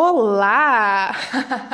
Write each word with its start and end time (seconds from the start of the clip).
Olá! 0.00 1.10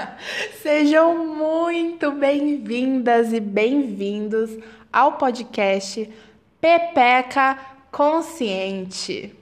Sejam 0.63 1.27
muito 1.37 2.11
bem-vindas 2.11 3.35
e 3.35 3.39
bem-vindos 3.39 4.51
ao 4.91 5.19
podcast 5.19 6.11
Pepeca 6.59 7.59
Consciente, 7.93 9.37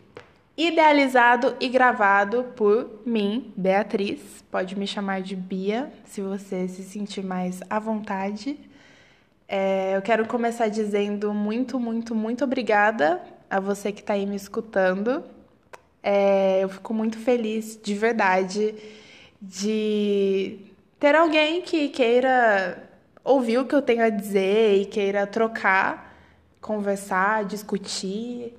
idealizado 0.56 1.54
e 1.60 1.68
gravado 1.68 2.42
por 2.56 3.02
mim, 3.06 3.54
Beatriz. 3.56 4.42
Pode 4.50 4.76
me 4.76 4.88
chamar 4.88 5.22
de 5.22 5.36
Bia, 5.36 5.92
se 6.04 6.20
você 6.20 6.66
se 6.66 6.82
sentir 6.82 7.24
mais 7.24 7.60
à 7.70 7.78
vontade. 7.78 8.58
É, 9.46 9.96
eu 9.96 10.02
quero 10.02 10.26
começar 10.26 10.66
dizendo 10.66 11.32
muito, 11.32 11.78
muito, 11.78 12.16
muito 12.16 12.42
obrigada 12.42 13.22
a 13.48 13.60
você 13.60 13.92
que 13.92 14.00
está 14.00 14.14
aí 14.14 14.26
me 14.26 14.34
escutando. 14.34 15.22
É, 16.02 16.60
eu 16.62 16.68
fico 16.68 16.92
muito 16.92 17.18
feliz, 17.18 17.78
de 17.80 17.94
verdade, 17.94 18.74
de 19.40 20.58
ter 20.98 21.14
alguém 21.14 21.62
que 21.62 21.88
queira 21.88 22.90
ouvir 23.24 23.58
o 23.58 23.64
que 23.64 23.74
eu 23.74 23.82
tenho 23.82 24.04
a 24.04 24.08
dizer 24.08 24.80
e 24.80 24.86
queira 24.86 25.26
trocar, 25.26 26.16
conversar, 26.60 27.44
discutir, 27.44 28.54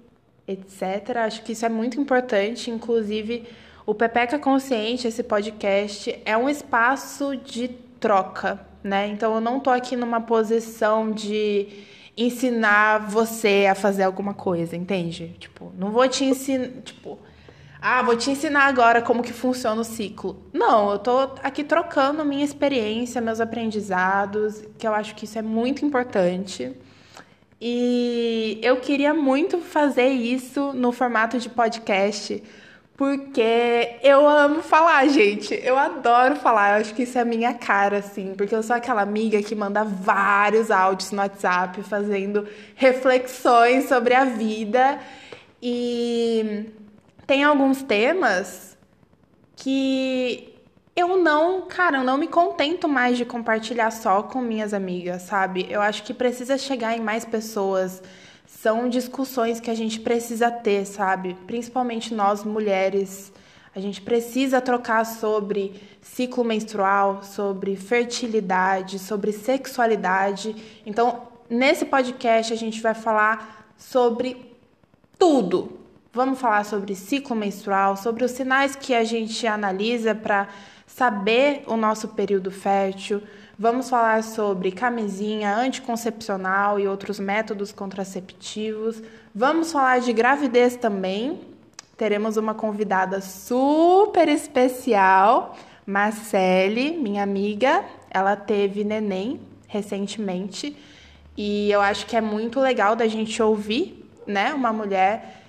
etc. 0.47 1.17
Acho 1.17 1.43
que 1.43 1.51
isso 1.51 1.65
é 1.65 1.69
muito 1.69 1.99
importante. 1.99 2.71
Inclusive, 2.71 3.47
o 3.85 3.93
Pepeca 3.93 4.39
Consciente, 4.39 5.07
esse 5.07 5.23
podcast, 5.23 6.17
é 6.25 6.37
um 6.37 6.49
espaço 6.49 7.35
de 7.35 7.67
troca, 7.99 8.59
né? 8.83 9.07
Então, 9.07 9.35
eu 9.35 9.41
não 9.41 9.59
tô 9.59 9.69
aqui 9.69 9.95
numa 9.95 10.21
posição 10.21 11.11
de 11.11 11.67
ensinar 12.15 13.09
você 13.09 13.67
a 13.69 13.75
fazer 13.75 14.03
alguma 14.03 14.33
coisa, 14.33 14.75
entende? 14.75 15.35
Tipo, 15.39 15.71
não 15.77 15.91
vou 15.91 16.07
te 16.07 16.23
ensinar, 16.23 16.69
tipo, 16.83 17.17
ah, 17.85 18.01
vou 18.01 18.15
te 18.15 18.31
ensinar 18.31 18.63
agora 18.67 19.01
como 19.01 19.21
que 19.21 19.33
funciona 19.33 19.81
o 19.81 19.83
ciclo. 19.83 20.41
Não, 20.53 20.89
eu 20.93 20.99
tô 20.99 21.19
aqui 21.43 21.65
trocando 21.65 22.23
minha 22.23 22.45
experiência, 22.45 23.19
meus 23.19 23.41
aprendizados, 23.41 24.63
que 24.77 24.87
eu 24.87 24.93
acho 24.93 25.13
que 25.15 25.25
isso 25.25 25.37
é 25.37 25.41
muito 25.41 25.83
importante. 25.83 26.71
E 27.59 28.57
eu 28.63 28.77
queria 28.77 29.13
muito 29.13 29.57
fazer 29.57 30.07
isso 30.07 30.71
no 30.71 30.93
formato 30.93 31.37
de 31.37 31.49
podcast, 31.49 32.41
porque 32.95 33.97
eu 34.01 34.29
amo 34.29 34.61
falar, 34.61 35.05
gente. 35.09 35.53
Eu 35.61 35.77
adoro 35.77 36.37
falar. 36.37 36.75
Eu 36.75 36.81
acho 36.81 36.93
que 36.93 37.03
isso 37.03 37.17
é 37.17 37.21
a 37.21 37.25
minha 37.25 37.53
cara, 37.53 37.97
assim. 37.97 38.33
Porque 38.37 38.55
eu 38.55 38.63
sou 38.63 38.77
aquela 38.77 39.01
amiga 39.01 39.43
que 39.43 39.53
manda 39.55 39.83
vários 39.83 40.71
áudios 40.71 41.11
no 41.11 41.17
WhatsApp 41.17 41.83
fazendo 41.83 42.47
reflexões 42.75 43.89
sobre 43.89 44.13
a 44.13 44.23
vida. 44.23 44.99
E 45.61 46.71
tem 47.25 47.43
alguns 47.43 47.81
temas 47.81 48.77
que 49.55 50.53
eu 50.95 51.17
não, 51.17 51.61
cara, 51.61 51.97
eu 51.97 52.03
não 52.03 52.17
me 52.17 52.27
contento 52.27 52.87
mais 52.87 53.17
de 53.17 53.25
compartilhar 53.25 53.91
só 53.91 54.21
com 54.21 54.41
minhas 54.41 54.73
amigas, 54.73 55.23
sabe? 55.23 55.65
Eu 55.69 55.81
acho 55.81 56.03
que 56.03 56.13
precisa 56.13 56.57
chegar 56.57 56.95
em 56.95 57.01
mais 57.01 57.25
pessoas. 57.25 58.03
São 58.45 58.87
discussões 58.87 59.59
que 59.59 59.71
a 59.71 59.75
gente 59.75 59.99
precisa 59.99 60.51
ter, 60.51 60.85
sabe? 60.85 61.35
Principalmente 61.47 62.13
nós 62.13 62.43
mulheres. 62.43 63.33
A 63.75 63.79
gente 63.79 64.01
precisa 64.01 64.61
trocar 64.61 65.03
sobre 65.03 65.81
ciclo 65.99 66.43
menstrual, 66.43 67.23
sobre 67.23 67.75
fertilidade, 67.75 68.99
sobre 68.99 69.31
sexualidade. 69.31 70.55
Então, 70.85 71.23
nesse 71.49 71.85
podcast 71.85 72.53
a 72.53 72.57
gente 72.57 72.81
vai 72.81 72.93
falar 72.93 73.73
sobre 73.75 74.53
tudo, 75.17 75.82
Vamos 76.15 76.39
falar 76.39 76.63
sobre 76.63 76.93
ciclo 76.93 77.35
menstrual, 77.35 77.97
sobre 77.97 78.23
os 78.23 78.29
sinais 78.29 78.75
que 78.75 78.93
a 78.93 79.03
gente 79.03 79.47
analisa 79.47 80.13
para 80.13 80.47
saber 80.85 81.63
o 81.65 81.75
nosso 81.75 82.09
período 82.09 82.51
fértil. 82.51 83.23
Vamos 83.57 83.89
falar 83.89 84.21
sobre 84.21 84.71
camisinha 84.71 85.55
anticoncepcional 85.55 86.79
e 86.79 86.87
outros 86.87 87.19
métodos 87.19 87.71
contraceptivos. 87.71 89.01
Vamos 89.33 89.71
falar 89.71 90.01
de 90.01 90.13
gravidez 90.13 90.75
também. 90.75 91.41
Teremos 91.97 92.37
uma 92.37 92.53
convidada 92.53 93.19
super 93.19 94.29
especial, 94.29 95.57
Marcele, 95.83 96.91
minha 96.91 97.23
amiga. 97.23 97.83
Ela 98.11 98.35
teve 98.35 98.83
neném 98.83 99.41
recentemente 99.67 100.77
e 101.35 101.71
eu 101.71 101.81
acho 101.81 102.05
que 102.05 102.15
é 102.15 102.21
muito 102.21 102.59
legal 102.59 102.95
da 102.95 103.07
gente 103.07 103.41
ouvir, 103.41 104.07
né, 104.27 104.53
uma 104.53 104.71
mulher 104.71 105.42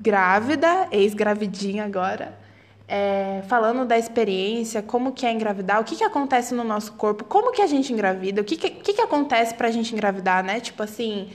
grávida, 0.00 0.88
ex-gravidinha 0.90 1.84
agora, 1.84 2.38
é, 2.88 3.42
falando 3.46 3.84
da 3.84 3.98
experiência, 3.98 4.82
como 4.82 5.12
que 5.12 5.24
é 5.24 5.32
engravidar, 5.32 5.80
o 5.80 5.84
que, 5.84 5.94
que 5.94 6.04
acontece 6.04 6.54
no 6.54 6.64
nosso 6.64 6.92
corpo, 6.94 7.24
como 7.24 7.52
que 7.52 7.62
a 7.62 7.66
gente 7.66 7.92
engravida, 7.92 8.40
o 8.40 8.44
que, 8.44 8.56
que, 8.56 8.70
que, 8.70 8.92
que 8.94 9.00
acontece 9.00 9.54
pra 9.54 9.70
gente 9.70 9.94
engravidar, 9.94 10.42
né? 10.42 10.58
Tipo 10.58 10.82
assim, 10.82 11.28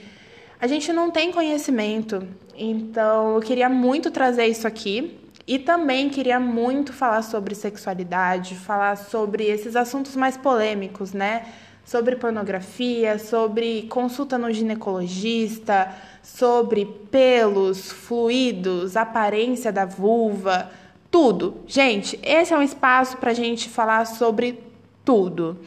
a 0.59 0.67
gente 0.67 0.91
não 0.91 1.11
tem 1.11 1.31
conhecimento. 1.31 2.27
Então, 2.55 3.35
eu 3.35 3.41
queria 3.41 3.69
muito 3.69 4.11
trazer 4.11 4.47
isso 4.47 4.67
aqui. 4.67 5.19
E 5.47 5.59
também 5.59 6.09
queria 6.09 6.39
muito 6.39 6.91
falar 6.91 7.21
sobre 7.21 7.53
sexualidade, 7.53 8.55
falar 8.55 8.97
sobre 8.97 9.43
esses 9.43 9.75
assuntos 9.75 10.15
mais 10.15 10.35
polêmicos, 10.35 11.13
né? 11.13 11.45
Sobre 11.85 12.15
pornografia, 12.15 13.19
sobre 13.19 13.83
consulta 13.83 14.37
no 14.37 14.51
ginecologista, 14.51 15.93
sobre 16.23 16.85
pelos, 17.11 17.91
fluidos, 17.91 18.97
aparência 18.97 19.71
da 19.71 19.85
vulva, 19.85 20.71
tudo. 21.11 21.61
Gente, 21.67 22.19
esse 22.23 22.53
é 22.53 22.57
um 22.57 22.61
espaço 22.63 23.17
para 23.17 23.31
a 23.31 23.33
gente 23.35 23.69
falar 23.69 24.05
sobre 24.05 24.59
tudo. 25.05 25.59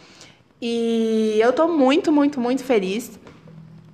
E 0.61 1.39
eu 1.41 1.53
tô 1.53 1.69
muito, 1.69 2.11
muito, 2.11 2.41
muito 2.41 2.65
feliz. 2.65 3.19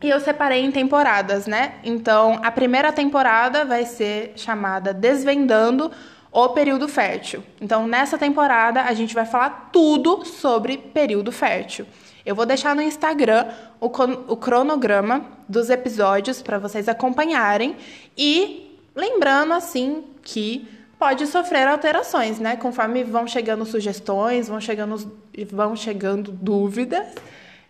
E 0.02 0.08
eu 0.08 0.18
separei 0.20 0.64
em 0.64 0.70
temporadas, 0.70 1.46
né? 1.46 1.74
Então, 1.84 2.40
a 2.42 2.50
primeira 2.50 2.92
temporada 2.92 3.64
vai 3.64 3.84
ser 3.84 4.32
chamada 4.36 4.92
Desvendando 4.92 5.90
o 6.34 6.48
período 6.48 6.88
fértil. 6.88 7.44
Então, 7.60 7.86
nessa 7.86 8.18
temporada, 8.18 8.82
a 8.82 8.92
gente 8.92 9.14
vai 9.14 9.24
falar 9.24 9.70
tudo 9.72 10.24
sobre 10.24 10.76
período 10.76 11.30
fértil. 11.30 11.86
Eu 12.26 12.34
vou 12.34 12.44
deixar 12.44 12.74
no 12.74 12.82
Instagram 12.82 13.46
o, 13.80 13.86
o 13.86 14.36
cronograma 14.36 15.24
dos 15.48 15.70
episódios 15.70 16.42
para 16.42 16.58
vocês 16.58 16.88
acompanharem 16.88 17.76
e 18.18 18.76
lembrando 18.96 19.52
assim 19.52 20.02
que 20.22 20.66
pode 20.98 21.24
sofrer 21.28 21.68
alterações, 21.68 22.40
né? 22.40 22.56
Conforme 22.56 23.04
vão 23.04 23.28
chegando 23.28 23.64
sugestões, 23.64 24.48
vão 24.48 24.60
chegando, 24.60 25.12
vão 25.52 25.76
chegando 25.76 26.32
dúvidas, 26.32 27.14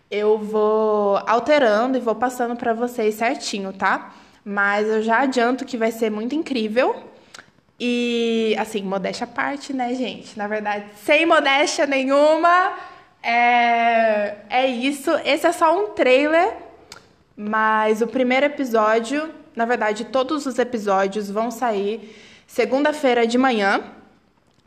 eu 0.09 0.39
vou 0.39 1.19
alterando 1.27 1.97
e 1.97 2.01
vou 2.01 2.15
passando 2.15 2.55
para 2.55 2.73
vocês 2.73 3.13
certinho, 3.13 3.71
tá? 3.73 4.15
Mas 4.43 4.87
eu 4.87 5.03
já 5.03 5.19
adianto 5.19 5.65
que 5.65 5.77
vai 5.77 5.91
ser 5.91 6.09
muito 6.09 6.33
incrível. 6.33 7.13
E, 7.79 8.55
assim, 8.57 8.81
modéstia 8.83 9.25
à 9.25 9.27
parte, 9.27 9.73
né, 9.73 9.93
gente? 9.95 10.37
Na 10.37 10.47
verdade, 10.47 10.85
sem 11.03 11.25
modéstia 11.25 11.85
nenhuma, 11.85 12.73
é, 13.21 14.35
é 14.49 14.67
isso. 14.67 15.11
Esse 15.25 15.47
é 15.47 15.51
só 15.51 15.77
um 15.77 15.89
trailer, 15.89 16.55
mas 17.35 18.01
o 18.01 18.07
primeiro 18.07 18.45
episódio, 18.45 19.29
na 19.55 19.65
verdade, 19.65 20.05
todos 20.05 20.45
os 20.45 20.57
episódios 20.57 21.29
vão 21.29 21.51
sair 21.51 22.15
segunda-feira 22.47 23.27
de 23.27 23.37
manhã, 23.37 23.83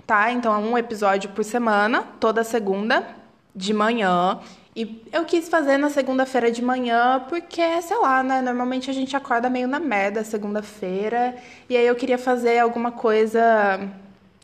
tá? 0.06 0.30
Então 0.30 0.52
é 0.52 0.58
um 0.58 0.76
episódio 0.76 1.30
por 1.30 1.44
semana, 1.44 2.02
toda 2.20 2.44
segunda 2.44 3.16
de 3.58 3.74
manhã. 3.74 4.38
E 4.74 5.02
eu 5.12 5.24
quis 5.24 5.48
fazer 5.48 5.76
na 5.76 5.90
segunda-feira 5.90 6.52
de 6.52 6.62
manhã 6.62 7.24
porque, 7.28 7.82
sei 7.82 7.98
lá, 7.98 8.22
né? 8.22 8.40
Normalmente 8.40 8.88
a 8.88 8.94
gente 8.94 9.16
acorda 9.16 9.50
meio 9.50 9.66
na 9.66 9.80
merda 9.80 10.22
segunda-feira. 10.22 11.34
E 11.68 11.76
aí 11.76 11.84
eu 11.86 11.96
queria 11.96 12.16
fazer 12.16 12.60
alguma 12.60 12.92
coisa 12.92 13.80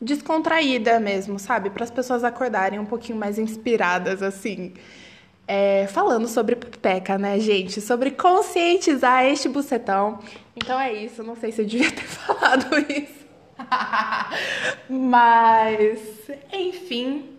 descontraída 0.02 0.98
mesmo, 0.98 1.38
sabe? 1.38 1.70
Para 1.70 1.84
as 1.84 1.90
pessoas 1.90 2.24
acordarem 2.24 2.80
um 2.80 2.84
pouquinho 2.84 3.16
mais 3.16 3.38
inspiradas, 3.38 4.22
assim. 4.22 4.74
É, 5.46 5.86
falando 5.86 6.26
sobre 6.26 6.56
pepeca, 6.56 7.16
né, 7.16 7.38
gente? 7.38 7.80
Sobre 7.80 8.10
conscientizar 8.10 9.24
este 9.24 9.48
bucetão. 9.48 10.18
Então 10.56 10.80
é 10.80 10.92
isso, 10.92 11.22
não 11.22 11.36
sei 11.36 11.52
se 11.52 11.62
eu 11.62 11.66
devia 11.66 11.92
ter 11.92 12.02
falado 12.08 12.76
isso. 12.90 13.24
Mas, 14.90 16.00
enfim. 16.52 17.30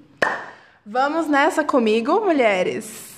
Vamos 0.87 1.27
nessa 1.27 1.63
comigo, 1.63 2.21
mulheres? 2.23 3.15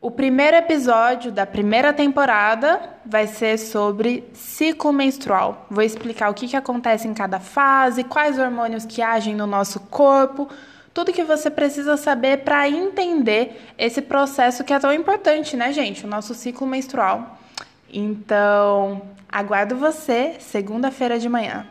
O 0.00 0.08
primeiro 0.08 0.56
episódio 0.56 1.32
da 1.32 1.44
primeira 1.44 1.92
temporada 1.92 2.80
vai 3.04 3.26
ser 3.26 3.58
sobre 3.58 4.22
ciclo 4.32 4.92
menstrual. 4.92 5.66
Vou 5.68 5.82
explicar 5.82 6.30
o 6.30 6.34
que, 6.34 6.46
que 6.46 6.56
acontece 6.56 7.08
em 7.08 7.12
cada 7.12 7.40
fase, 7.40 8.04
quais 8.04 8.38
hormônios 8.38 8.84
que 8.84 9.02
agem 9.02 9.34
no 9.34 9.48
nosso 9.48 9.80
corpo, 9.80 10.48
tudo 10.94 11.12
que 11.12 11.24
você 11.24 11.50
precisa 11.50 11.96
saber 11.96 12.44
para 12.44 12.68
entender 12.68 13.60
esse 13.76 14.00
processo 14.00 14.62
que 14.62 14.72
é 14.72 14.78
tão 14.78 14.92
importante, 14.92 15.56
né, 15.56 15.72
gente? 15.72 16.04
O 16.04 16.08
nosso 16.08 16.34
ciclo 16.34 16.68
menstrual. 16.68 17.36
Então, 17.92 19.02
aguardo 19.28 19.74
você 19.74 20.36
segunda-feira 20.38 21.18
de 21.18 21.28
manhã. 21.28 21.66